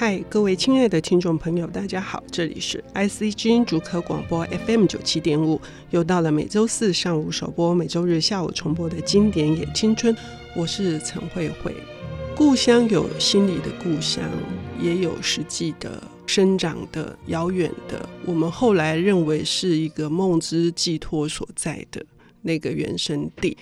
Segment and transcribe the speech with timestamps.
[0.00, 10.16] 嗨，各位亲爱的听众朋友，大家好，这里是 IC 之音竹科广播 FM 九七点五，又到了每周四上午首播、每周日下午重播的经典也青春，
[10.54, 11.74] 我是陈慧慧。
[12.36, 14.22] 故乡有心里的故乡，
[14.80, 22.06] 也有实际的生长的遥远的，我们后来认为是一个梦之寄托所在的
[22.42, 23.58] 那个原生地。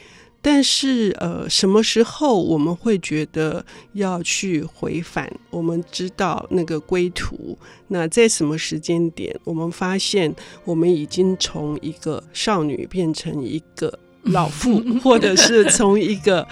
[0.48, 5.28] 但是，呃，什么时候我们会觉得要去回返？
[5.50, 7.58] 我们知道那个归途。
[7.88, 10.32] 那在什么时间点，我们发现
[10.64, 16.46] 我们已经从一个少女变成一个老妇， 或者是从一个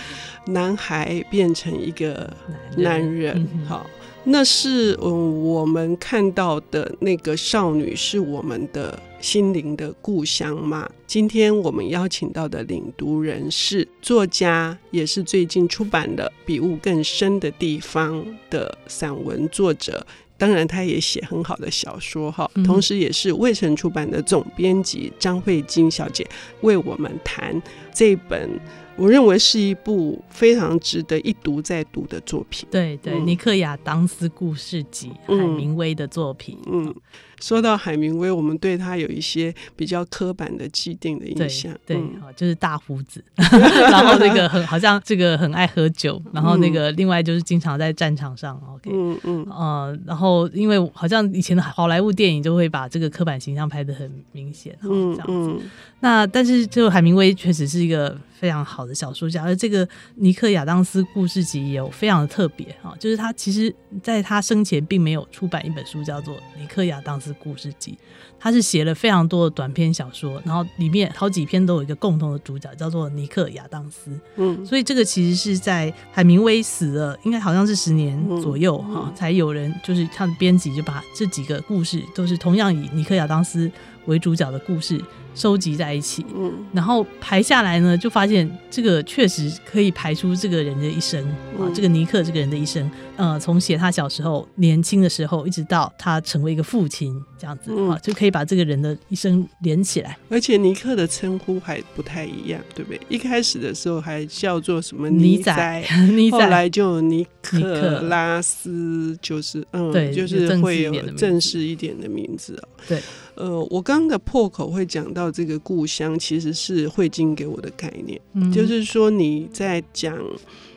[0.49, 2.29] 男孩变成一个
[2.77, 3.49] 男人。
[3.69, 3.87] 好。
[4.27, 10.89] 那是嗯，我们看到的那个少女是我们的心灵的故乡吗？
[11.07, 18.15] 今天我们邀请到的领读人是作家，也是最近出版的《比雾更深的地方》
[18.49, 20.05] 的散文作者。
[20.39, 26.27] 当然，他也写很好的小说哈，同时也是未城出版的总编辑张慧晶小姐
[26.63, 28.51] 为我们谈这本。
[28.97, 32.69] 我认为是一部非常值得一读再读的作品。
[32.71, 36.59] 对对，尼克亚当斯故事集，海明威的作品。
[36.67, 36.85] 嗯。
[36.87, 36.95] 嗯
[37.41, 42.01] 说到海明威，我们对他有一些比较刻板的既定的印象，对，
[42.37, 55.51] 就是大胡子， 然后那个很好像这个很爱喝酒，然后那个另外就是经常在战场上，OK，嗯嗯，呃，然后因为好像以前的好莱坞电影就会把这个刻板形象拍的很明显，嗯，这样子。
[55.51, 55.59] 嗯。
[55.59, 67.97] 嗯、那但是就海明威确实是一个非常好的小说家，而这个尼克亚当斯故事集也有非常的特别啊，就是他其实在他生前并没有出版一本书叫做尼克亚当斯故事集，
[68.39, 74.19] 他是写了非常多的短篇小说，然后里面好几篇都有一个共同的主角，叫做尼克亚当斯。
[74.37, 83.71] 嗯，所以这个其实是在海明威死了，应该好像是十年左右哈、嗯嗯哦，才有人就是他的编辑就把这几个故事都是同样以尼克亚当斯
[84.07, 85.03] 为主角的故事。
[85.35, 91.23] 收集在一起，嗯，然后排下来呢，就发现这个确实可以排出这个人的一生
[91.59, 100.17] 啊，这个尼克这个人的一生，呃，从写他小时候、年轻的时候，一直到他成为一个父亲，这样子啊，就可以把这个人的一生连起来。
[100.29, 103.01] 而且尼克的称呼还不太一样，对不对？
[103.09, 112.69] 一开始的时候还叫做什么尼仔，尼仔， 后来就尼克拉斯，就是嗯，对，就是会有正式一点的名字哦。
[112.89, 113.01] 对。
[113.37, 120.17] 呃，我刚刚的破口会讲到这个故乡，其实是慧晶给我的概念，嗯、就是说你在讲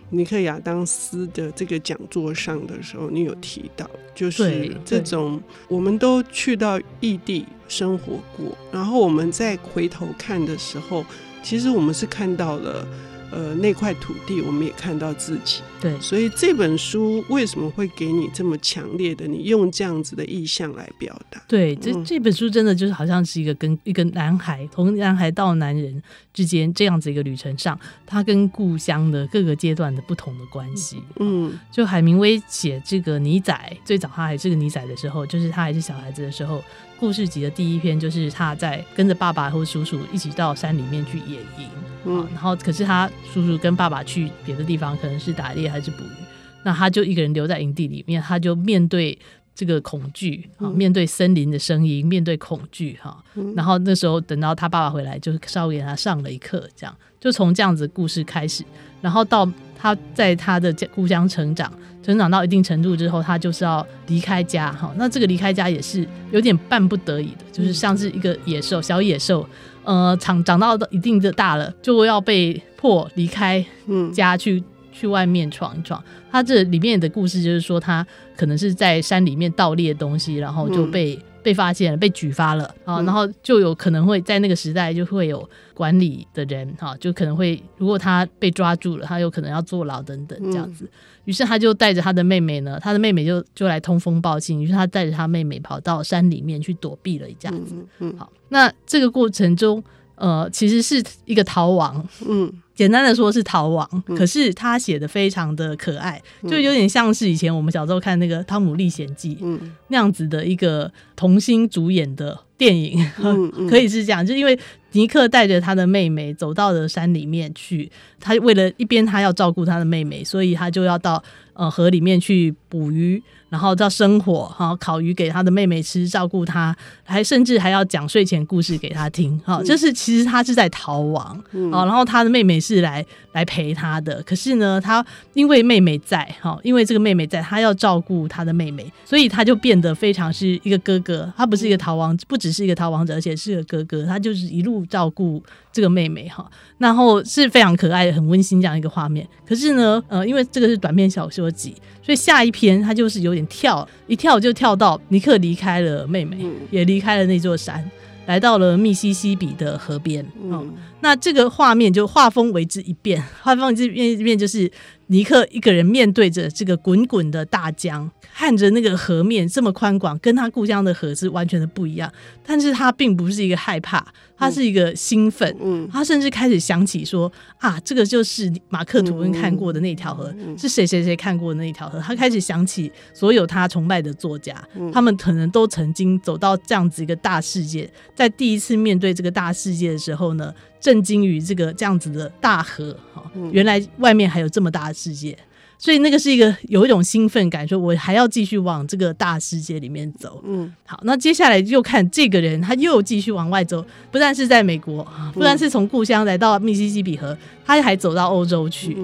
[0.10, 11.06] 尼克亚当斯的这个讲座上的时候，你有提到，就是这种我们都去到异地生活过，然后我们再回头看的时候，
[11.44, 12.88] 其实我们是看到了。
[13.32, 15.62] 呃，那块土地，我们也看到自己。
[15.80, 19.28] 对，所以这本书为什么会给你这么强烈的？
[19.28, 21.40] 你用这样子的意象来表达？
[21.48, 26.02] 对，这这本书真的就是好像是一个跟一个男孩从男孩到男人
[26.34, 31.04] 之间这样子一个旅程上，他跟故乡的各个阶段的不同的关系。
[31.20, 36.64] 嗯，就海明威写这个尼仔，最早他还是个尼仔的时候，就是他还是小孩子的时候，
[37.00, 41.70] 故事集的第一篇就是他在跟着爸爸或叔叔一起到山里面去野营。
[42.06, 46.24] 嗯，然后可是他叔叔跟爸爸去别的地方，可能是打猎还是捕鱼，
[46.64, 49.18] 那他就一个人留在营地里面，他就面对
[49.54, 53.22] 这个恐惧啊，面对森林的声音，面对恐惧哈。
[53.56, 58.64] 然后那时候等到他爸爸回来，就稍微给他上了一课，这样就从这样子故事开始，
[59.02, 59.46] 然后到
[59.78, 61.72] 他在他的故乡成长，
[62.02, 64.92] 成长到一定程度之后，他就是要离开家哈。
[64.98, 69.48] 那这个离开家也是有点半不得已的，就是像是一个野兽，小野兽。
[69.84, 73.66] 呃，长长到一定的大了，就要被迫离开
[74.14, 76.04] 家去，嗯、去外面闯一闯。
[76.30, 78.06] 他这里面的故事就是说，他
[78.36, 90.84] 可能是在山里面盗猎东西，然后就被、嗯、被发现了，被举发了啊，然后就有可能会在那个时代就会有管理的人哈，就可能会如果他被抓住了，他有可能要坐牢等等这样子。
[90.84, 90.90] 嗯
[91.28, 94.62] 于是他就带着他的妹妹呢，他的妹妹就就来通风报信。
[94.62, 97.76] 于是他带着他妹妹跑到山里面去躲避了一下子。
[98.18, 99.84] 好，那这个过程中，
[100.18, 102.06] 呃，其实是一个逃亡。
[102.28, 103.88] 嗯，简单的说是逃亡。
[104.08, 114.60] 嗯、可是他写的非常的可爱，就有点像是以前我们小时候看那个《汤姆历险记》嗯那样子的一个童星主演的电影，嗯 嗯、可以是这样，就因为。
[114.94, 121.22] 尼克带着他的妹妹走到了山里面去，他为了一边他要照顾他的妹妹，所以他就要到
[121.54, 131.26] 呃河里面去捕鱼，然后到生火，然后烤鱼给他的妹妹吃，照顾他，还甚至还要讲睡前故事给他听，哈，就是其实他是在逃亡，
[131.72, 134.22] 啊，然后他的妹妹是来来陪他的。
[134.24, 141.32] 可是呢，他因为妹妹在，哈，因为这个妹妹在，他要照顾他的妹妹，所以他就变得非常是一个哥哥。
[141.38, 144.06] 他不是一个逃亡，不只是一个逃亡者，而且是个哥哥。
[144.06, 145.42] 他就是一路照顾
[145.72, 146.46] 这个妹妹，哈，
[146.78, 149.28] 然后是非常可爱的、很温馨这样一个画面。
[149.48, 156.38] 可是呢，呃，因为这个是短篇小说集，所以下一篇他就是有点跳，一跳就跳到尼克离开了妹妹，
[156.72, 157.90] 也离开了那座山。
[158.26, 164.70] 来到了密西西比的河边，嗯，那这个画面就画风为之一变，画风为之一变就是
[165.08, 172.12] 尼克一个人面对着这个滚滚的大江，看着那个河面这么宽广，跟他故乡的河是完全的不一样，
[172.46, 174.06] 但是他并不是一个害怕。
[174.40, 182.00] 他是一个兴奋，嗯，他甚至开始想起说啊，这个就是马克吐温看过的那条河，是谁谁谁看过的那条河。
[182.00, 184.56] 他开始想起所有他崇拜的作家，
[184.94, 195.38] 他们可能都曾经走到这样子一个大世界，在第一次面对这个大世界的时候呢，震惊于这个这样子的大河，哈，原来外面还有这么大的世界。
[195.80, 200.44] 所以那个是一个有一种兴奋感，说我还要继续往这个大世界里面走。
[200.44, 208.98] 嗯，好，那接下来就看这个人，他又继续往外走，不但是在美国，不但是从故乡来到密西西比河，他还走到欧洲去，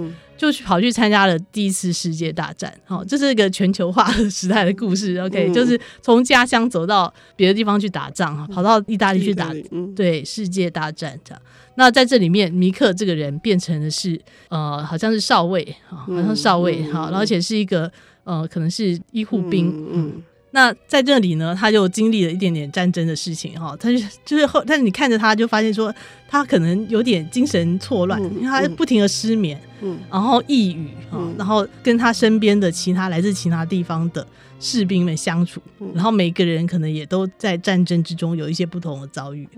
[0.43, 2.73] 就去跑去参加了第一次世界大战。
[2.83, 5.17] 好，这是一个全球化的时代的故事。
[5.19, 9.53] OK，就是从家乡走到别的地方去打仗，跑到意大利去打，
[9.95, 11.41] 对，世界大战这样。
[11.75, 14.19] 那在这里面，尼克这个人变成的是
[14.49, 17.89] 呃，好像是少尉啊，好像少尉哈，而且是一个
[18.25, 19.69] 呃，可能是医护兵。
[19.69, 20.23] 嗯，嗯，
[20.55, 25.91] 那在这里呢，他就经历了一点点战争的事情哈，他就就是后，但是你看着他就发现说，
[26.29, 34.25] 他可能有点精神错乱，因为他不停的失眠，嗯，然后抑郁啊，然后跟他身边的其他来自其他地方的
[34.59, 35.59] 士兵们相处，
[35.95, 39.49] 然后每个人可能也都在战争之中有一些不同的遭遇。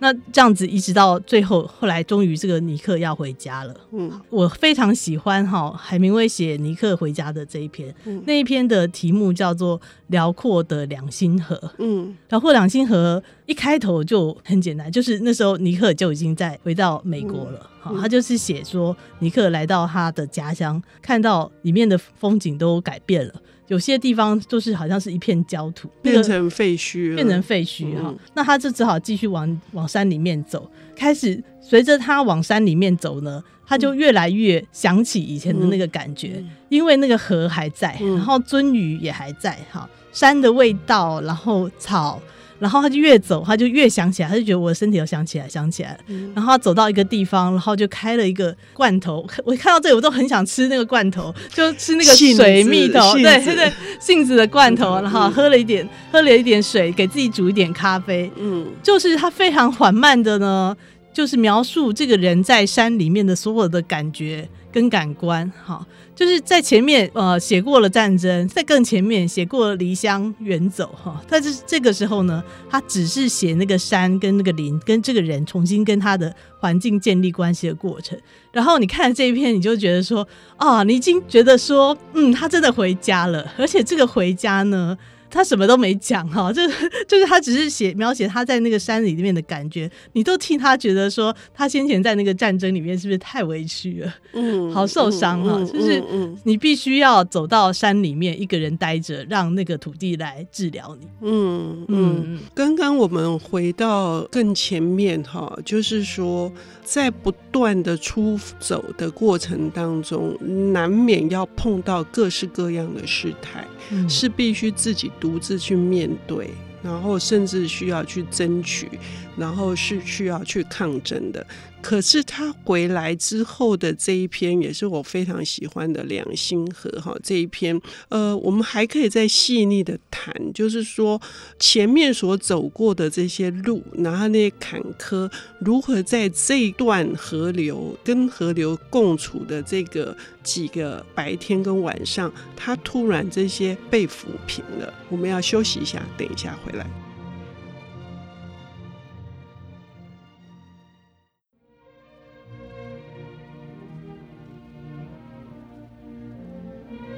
[0.00, 3.74] 那这样子一直到最后，后来终于这个尼克要回家了。
[3.92, 7.94] 嗯，我非常喜欢哈海明威写尼克回家的这一篇。
[8.04, 11.56] 嗯，那一篇的题目叫做《辽阔的两心河》。
[11.78, 17.68] 嗯，辽阔两心河一开头就很简单，就是那时候尼克就已经在回到美国了。
[17.80, 23.34] 好，他就是写说尼克来到他的家乡，看到里面的风景都改变了。
[23.68, 28.02] 有些地方就是好像是一片焦土，变成废墟，变成废墟哈。
[28.08, 30.70] 嗯、那他就只好继续往往山里面走。
[30.96, 42.20] 开始随着他往山里面走呢，他就越来越想起以前的那个感觉，嗯、因为那个河还在，然后鳟鱼也还在，哈，山的味道，然后草。
[42.58, 45.98] 然后他就越走，他就越想起来，他就觉得我的身体又想起来，想起来了。
[46.08, 49.26] 嗯、然后他走到一个地方，然后就开了一个罐头。
[49.44, 54.94] 我看到这里，我都很想吃那个罐头，就吃那个水蜜桃，对对对，杏子的罐头。
[55.00, 58.30] 然后喝了一点，喝了一点水，给自己煮一点咖啡。
[58.36, 60.76] 嗯，就是他非常缓慢的呢，
[61.12, 65.50] 就是描述这个人在山里面的所有的感觉跟感官。
[65.64, 65.86] 哈。
[66.14, 71.22] 就是在前面，呃，写过了战争，在更前面写过离乡远走，哈。
[71.28, 78.18] 但是这个时候呢，他只是写那个山跟那个林，跟这个人重新跟他的环境建立关系的过程。
[78.50, 80.26] 然后你看这一篇，你就觉得说，
[80.56, 84.98] 啊，你已经觉得说，嗯，他真的回家了，而且这个回家呢。
[85.30, 96.02] 他什么都没讲哈， 就是就是他只是写描写他在那个山里面的感觉，你都替他觉得说他先前在那个战争里面是不是太委屈了，嗯，好受伤哈，就是
[96.44, 102.38] 你必须要走到山里面一个人待着，让那个土地来治疗你，嗯嗯。
[102.54, 106.50] 刚刚我们回到更前面哈，就是说
[106.82, 110.36] 在不断的出走的过程当中，
[110.72, 113.64] 难免要碰到各式各样的事态。
[114.06, 116.50] 是必须自己独自去面对，
[116.82, 118.88] 然后甚至需要去争取，
[119.38, 121.46] 然后是需要去抗争的。
[121.80, 131.22] 可是他回来之后的这一篇也是我非常喜欢的两星河哈，这一篇呃，我们还可以再细腻的谈，就是说
[131.60, 135.30] 前面所走过的这些路，然后那些坎坷，
[135.60, 144.92] 如何在这一段河流跟河流共处的这个几个白天跟晚上，他突然这些被抚平了。
[145.08, 147.07] 我们要休息一下，等一下回来。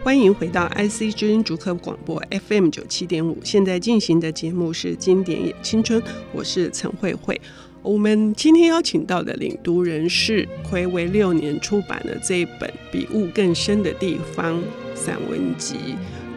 [0.02, 6.00] 欢迎回到 IC 之音竹科广播 FM 九七点五，现在进行的节目是《经典也青春》，
[6.32, 7.38] 我是陈慧慧。
[7.82, 14.58] 我们今天邀请到的领读人是暌违六年出版的这一本《比雾更深的地方》
[14.94, 15.76] 散文集，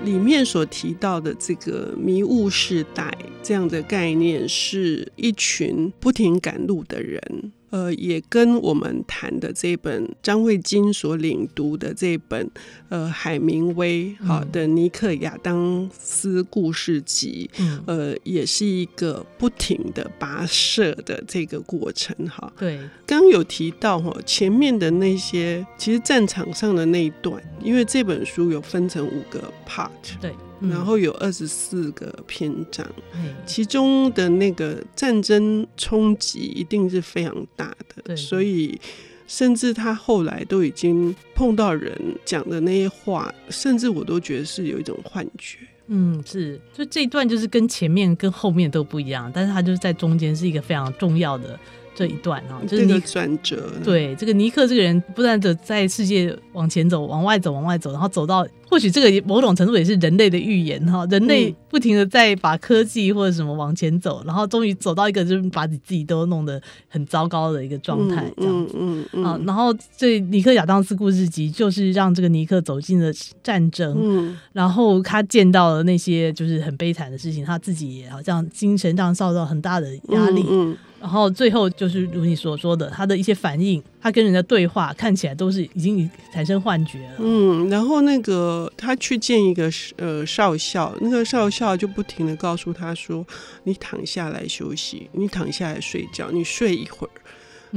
[0.03, 7.53] 里面所提到的这个迷雾世代这样的概念，是一群不停赶路的人。
[7.74, 12.48] 呃，也跟我们谈的这本张慧晶所领读的这本
[12.89, 22.53] 呃海明威好的《尼克亚当斯故事集》，嗯，呃，也是一个不停的跋涉的这个过程哈。
[22.60, 29.89] 对，刚有提到哈，前面的那些其实战场上的那一段，因为这本书有分成五个 part，
[30.22, 30.32] 对。
[30.70, 38.79] 然后有二十四个篇章，嗯，其中的那个战争冲击一定是非常大的，所以
[39.27, 41.93] 甚至他后来都已经碰到人
[42.24, 45.58] 讲的那些话，甚至我都觉得是有一种幻觉。
[45.88, 51.60] 嗯，是，就这一段就是跟前面跟后面都不一样，但是他就是在中间是一个非常重要的。
[51.95, 53.71] 这一段啊，就是转折。
[53.83, 68.75] 对，这个尼克这个人不断的在世界往前走，往外走，往外走，然后走到或许这个某种程度也是人类的预言哈，人类不停的在把科技或者什么往前走，然后终于走到一个就是把你自己都弄得很糟糕的一个状态，这样子。
[68.79, 73.12] 嗯嗯啊，然后这尼克亚当斯故事集就是让这个尼克走进了
[73.43, 80.75] 战争，嗯，然后他见到了那些就是很悲惨的事情，他自己也好像精神上受到很大的压力，嗯。
[81.03, 87.15] 然后最后就是如你所说的，他的一些反应，他跟人家对话看起来都是已经产生幻觉了。
[87.19, 93.27] 嗯，然后那个他去见一个呃少校，那个少校就不停的告诉他说
[93.65, 97.12] ：“你躺下来休息，你躺下来睡觉，你睡一会儿。”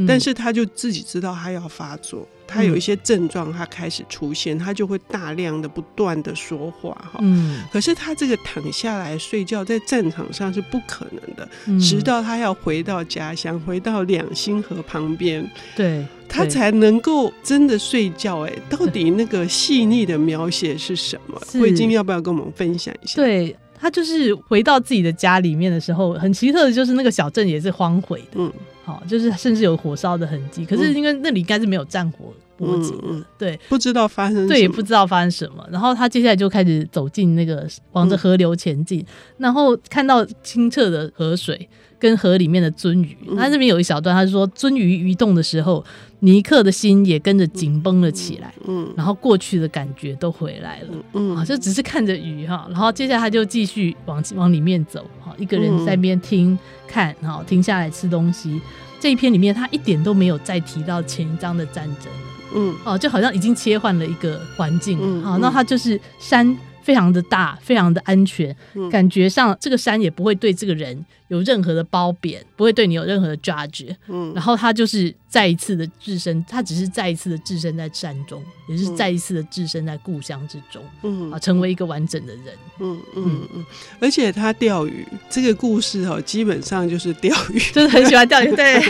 [0.06, 7.18] 但是他就自己知道他要发作，他有一些症状，他开始出现，他就会大量的不断的说话哈。
[7.20, 7.62] 嗯。
[7.72, 11.48] 可是他这个躺下来睡觉在战场上是不可能的，
[11.78, 18.40] 直到他要回到家乡，回到两星河旁边，对，他才能够真的睡觉。
[18.40, 21.40] 哎，到底那个细腻的描写是什么？
[21.60, 23.16] 慧晶要不要跟我们分享一下？
[23.16, 28.34] 对，他就是回到自己的家里面的时候，很奇特的就是那个小镇也是荒毁的。
[28.34, 28.52] 嗯。
[28.86, 35.66] 好，就是甚至有火烧的痕迹，可是因为那里应该是没有战火波及，嗯、对，不知道发生什么，对，也不知道发生什么。
[35.70, 39.06] 然后他接下来就开始走进那个，往着河流前进，嗯、
[39.38, 43.16] 然后看到清澈的河水跟河里面的鳟鱼。
[43.36, 45.84] 他这边有一小段，他说鳟鱼移动的时候。
[46.20, 56.58] 尼克的心也跟着紧绷了起来，嗯，然后过去的感觉都回来了，嗯，啊，就只是看着鱼哈，然后接下来他就继续往往里面走，哈，一个人在那边听
[56.88, 58.58] 看，哈，停下来吃东西。
[58.98, 62.10] 这一篇里面他一点都没有再提到前一章的战争，
[62.54, 66.56] 嗯，哦，就好像已经切换了一个环境，嗯，好，那他就是山。
[66.86, 73.92] 非常的大，非常的安全，嗯、感觉上这个山也不会对这个人有任何的褒贬，不会对你有任何的 judge。
[74.06, 80.80] 嗯，然后他就是再一次的置身，他只是再一次的置身在山中，也是再一次的置身在故乡之中。
[81.02, 82.54] 嗯啊，成为一个完整的人。
[82.78, 83.66] 嗯嗯嗯，
[83.98, 88.54] 而且他钓鱼这个故事哦，基本上就是钓鱼，就是很喜欢钓鱼。
[88.54, 88.80] 对，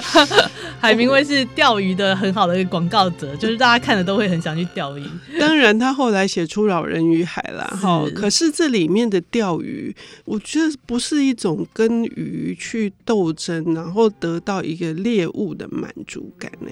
[0.84, 5.02] 海明威是钓鱼的很好的一个广告者，就是大家看了都会很想去钓鱼。
[5.40, 7.04] 当然，他后来写出老人。
[7.04, 8.04] 与海啦，哈！
[8.14, 16.70] 可是这里面的钓鱼，我觉得不是一种跟鱼去斗争，然后得到一个猎物的满足感呢。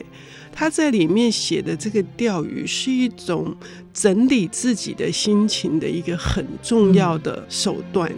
[0.52, 3.54] 他在里面写的这个钓鱼，是一种
[3.92, 8.11] 整理自己的心情的一个很重要的手段。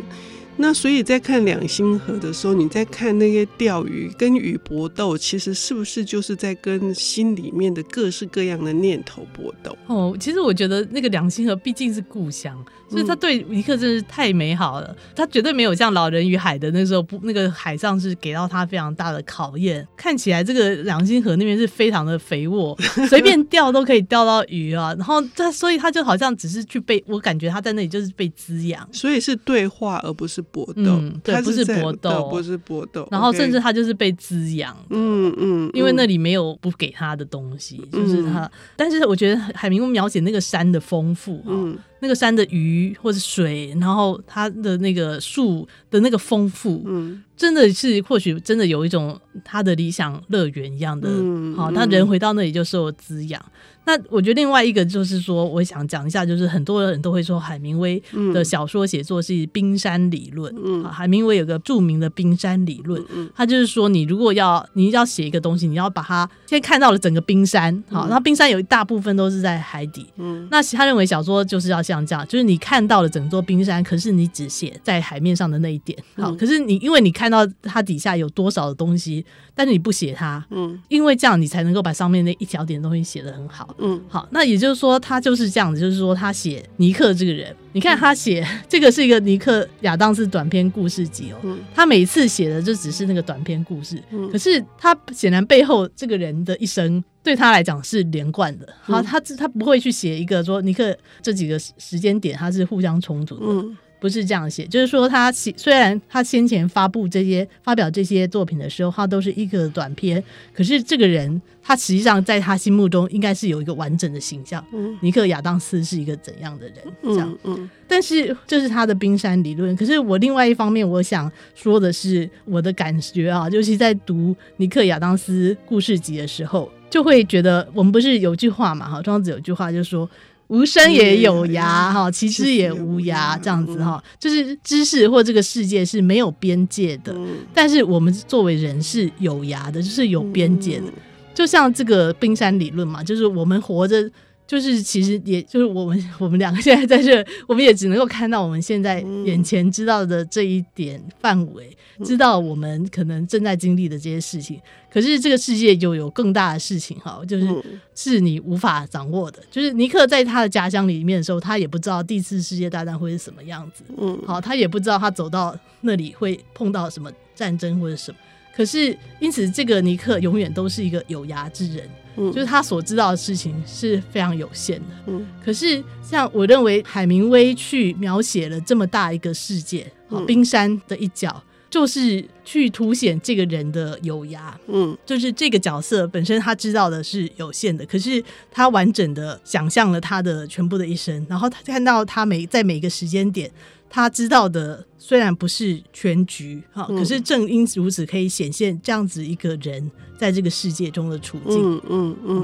[0.56, 9.76] 那所以在看两星河的时候，你在看那些钓鱼跟鱼搏斗，其实是不是就是在跟心里面的各式各样的念头搏斗？
[9.86, 12.56] 哦，其实我觉得那个两星河毕竟是故乡。
[12.86, 19.84] 所以他对尼克真是太美好了，他绝对没有像《老人与海》的那时候不，那个海上是给到他非常大的考验。
[19.96, 22.76] 看起来这个两星河那边是非常的肥沃，
[23.08, 24.94] 随便钓都可以钓到鱼啊。
[24.94, 30.82] 然后他，所以他就好像只是去被我感觉他在那里就是被滋养，所以是对话而不是搏斗。
[30.82, 33.08] 嗯，对，不是搏斗，不是搏斗。
[33.10, 34.76] 然后甚至他就是被滋养。
[34.90, 38.50] 嗯嗯，因为那里没有不给他的东西，就是他。
[38.76, 41.48] 但是我觉得海明威描写那个山的丰富啊。
[41.50, 53.42] 嗯那个山的鱼或者水，然后它的那个树的那个丰富，嗯，真的是或许真的有一种他的理想乐园一样的，嗯，好，他人回到那里就受滋养。
[53.86, 58.02] 那我觉得另外一个就是说，我想讲一下，就是很多人都会说海明威
[58.34, 60.54] 的小说写作是冰山理论。
[60.62, 71.94] 嗯，海明威有个著名的冰山理论，嗯，他就是说，你如果要你要写一个东西，你要把它先看到了整个冰山，好，然后冰山有一大部分都是在海底，嗯，那他认为小说就是要像。
[71.94, 75.96] 像这样，就是你看到了整座冰山，可是你只写在海面上的那一点。
[76.16, 79.24] 好，可是你因为你看到它底下有多少的东西，
[79.54, 97.02] 但是你不写它，嗯，因为这样你才能够把上面那一小点东西写得很好，嗯，好，那也就是说他就是这样子，就是说他写尼克这个人，你看他写这个是一个尼克亚当斯短篇故事集哦，嗯，他每次写的就只是那个短篇故事，嗯，可是他显然背后这个人的一生。
[97.24, 126.70] 对他来讲是连贯的，好，他他不会去写一个说尼克这几个时间点他是互相冲突的，嗯，不是这样写，就是说他写虽然他先前发布这些发表这些作品的时候，他都是一个短篇，可是这个人他实际上在他心目中应该是有一个完整的形象，嗯，尼克亚当斯是一个怎样的人，这样，嗯，嗯，但是这是他的冰山理论，可是我另外一方面我想说的是我的感觉啊，尤其在读尼克亚当斯故事集的时候。
[126.90, 130.08] 就会觉得我们不是有句话嘛哈，庄子有句话就是说
[130.54, 133.38] 无声也有涯哈，其实也无涯。
[133.40, 137.14] 这样子哈，就是知识或这个世界是没有边界的，
[137.52, 140.86] 但是我们作为人是有涯的，就是有边界的，
[141.34, 144.10] 就像这个冰山理论嘛，就是我们活着。
[144.46, 154.60] 就是其实也就是我们我们两个现在在这，我们也只能够看到我们现在眼前知道的这一点范围，嗯、知道我们可能正在经历的这些事情。
[154.92, 157.48] 可是这个世界就有更大的事情哈，就是
[157.94, 159.42] 是你无法掌握的。
[159.50, 168.18] 就是尼克在他的家乡里面的时候，他也不知道第四世界大战会是什么样子，嗯，好，他也不知道他走到那里会碰到什么战争或者什么。
[168.54, 171.88] 可是因此，这个尼克永远都是一个有涯之人。
[172.16, 174.94] 嗯，就是他所知道的事情是非常有限的。
[175.06, 184.52] 嗯，可是像我认为海明威去描写了这么大一个世界，嗯，冰山的一角，就是去凸显这个人的有涯。
[184.68, 193.50] 嗯，就是这个角色本身他知道的是有限的，可是他完整的想象了他的全部的一生，然后他看到他每在每个时间点。
[193.94, 201.62] 他知道的虽然不是全局，哈，可是正因如此，可以显现这样子一个人在这个世界中的处境。
[201.62, 202.43] 嗯嗯嗯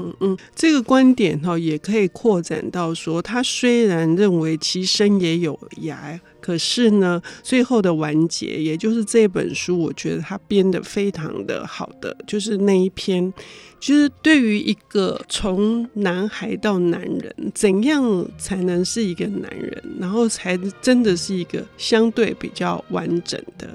[0.55, 13.33] 这个观点哈，也可以扩展到说，他虽然认为其身也有涯，可是呢，最后的完结，也就是这本书，我觉得他编得非常的好的，就是那一篇。
[13.79, 23.67] 就是对于一个从男孩到男人，怎样才能是一个男人，然后才真的是一个相对比较完整的，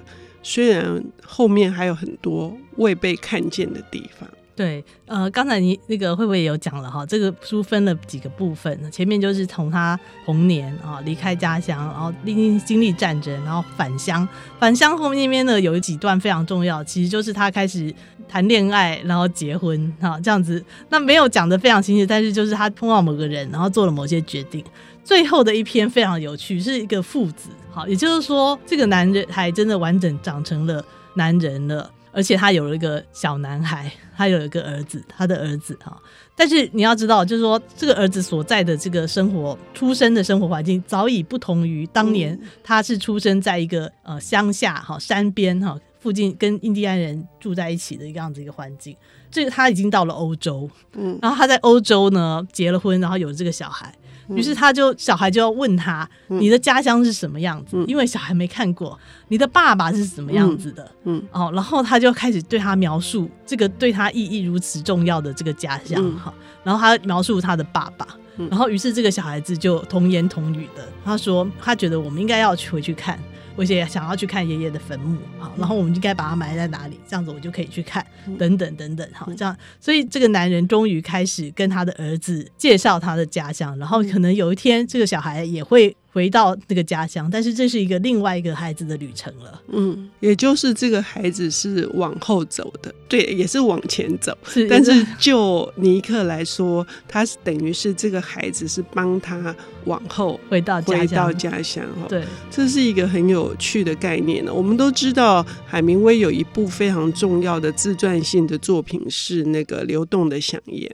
[0.45, 4.29] 虽然后面还有很多未被看见的地方。
[4.57, 7.05] 对，呃，刚才你那个会不会也有讲了哈？
[7.05, 14.27] 这个书分了几个部分，前面就是从他童年啊离开家乡，然后历经经历战争，然后返乡。
[14.59, 17.95] 返乡后面呢有几段非常重要，其实就是他开始
[18.27, 20.65] 谈恋爱，然后结婚哈，这样子。
[20.89, 24.65] 那没有讲得非常清楚，但是就是他碰到某个人，然后做了某些决定。
[25.05, 31.91] 最后的一篇非常有趣，是一个父子，好，也就是说这个男人还真的完整长成了男人了。
[32.13, 36.01] 而且他有了一个小男孩，他有一个儿子，他的儿子哈。
[36.35, 48.97] 但是你要知道，就是说这个儿子所在的这个生活、出生的生活环境，早已不同于当年他是出生在一个呃乡下哈山边哈附近跟印第安人住在一起的一个样子一个环境。
[49.31, 53.93] 这个他已经到了欧洲，嗯，然后他在欧洲呢结了婚，然后有了这个小孩。
[54.31, 57.85] 于是他就小孩就要问他，你的家乡是什么样子？
[57.87, 60.91] 因为小孩没看过，你的爸爸是什么样子的？
[61.05, 66.35] 嗯，哦，然后他就开始对他描述这个对他意义如此重要的这个家乡哈。
[66.65, 68.05] 然后他描述他的爸爸，
[68.51, 73.17] 然后于是这个小孩子就童言童语的，他说他觉得我们应该要去回去看。
[73.57, 77.01] 我也想要去看爷爷的坟墓，好，然后我们应该把它埋在哪里？
[77.09, 78.05] 这样子我就可以去看，
[78.39, 85.97] 等等等等，好，这样，所以这个男人终于开始跟他的儿子介绍他的家乡，然后可能有一天这个小孩也会。
[86.17, 89.61] 回到那个家乡，但是这是一个另外一个孩子的旅程了。
[89.69, 94.35] 嗯，也就是这个孩子是往后走的，对，也是往前走。
[94.47, 101.85] 是，但是就尼克来说，他是等于是这个孩子是帮他往后回到回到家乡。
[102.01, 104.51] 哈，对，这是一个很有趣的概念呢。
[104.51, 110.91] 我们都知道，海明威有一部非常重要的自传性的作品是那个《流动的响宴》。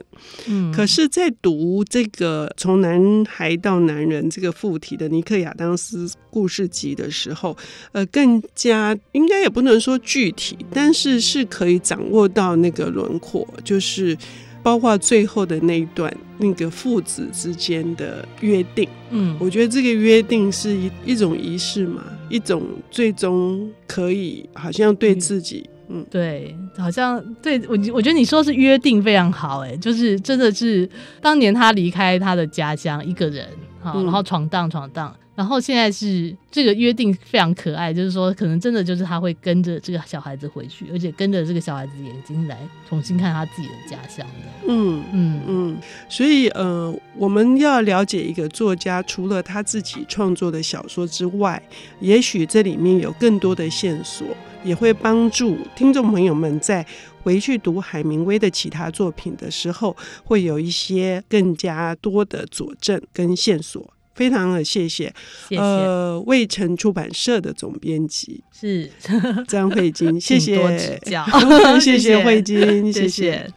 [0.47, 5.12] 嗯，可是，在读这个从男孩到男人这个附体的。
[5.13, 7.55] 尼克亚当斯故事集的时候，
[7.91, 14.17] 呃，更加应该也不能说具体，但是是可以掌握到那个轮廓，就是
[14.63, 18.89] 包括最后的那一段，那个父子之间的约定。
[19.11, 25.69] 嗯，我觉得这个约定是一一种仪式嘛，一种最终可以好像对自己。
[25.89, 30.89] 嗯，对，好像对我，我觉得你说是约定非常好，哎，就是真的是
[31.21, 33.45] 当年他离开他的家乡，一个人，
[33.83, 35.13] 好，然后闯荡闯荡。
[35.35, 44.67] 然后现在是这个约定非常可爱，就是说可能真的就是他会跟着这个小孩子回去，而且跟着这个小孩子眼睛来重新看他自己的家乡的。
[44.67, 45.77] 嗯嗯嗯。
[46.07, 51.61] 所以呃，我们要了解一个作家，除了他自己创作的小说之外，
[51.99, 54.27] 也许这里面有更多的线索，
[54.63, 56.85] 也会帮助听众朋友们在
[57.23, 63.92] 回去读海明威的其他作品的时候，会有一些更加多的佐证跟线索。
[64.13, 65.13] 非常的谢谢，
[65.49, 65.61] 谢谢。
[65.61, 68.43] 呃，卫城出版社的总编辑。
[68.51, 68.91] 是。
[69.47, 70.55] 张慧晶，谢谢。
[70.55, 71.25] 多指教，
[71.79, 73.51] 谢谢 慧晶，谢谢。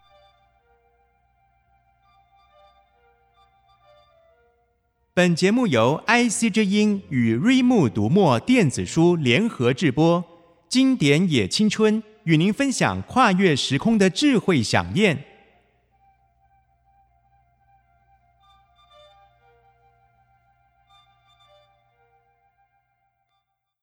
[5.12, 10.22] 本节目由 IC 之音与瑞木读墨电子书联合制播，
[10.68, 15.24] 经典也青春与您分享跨越时空的智慧饗宴。